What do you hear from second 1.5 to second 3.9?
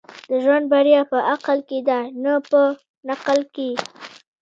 کي ده، نه په نقل کي.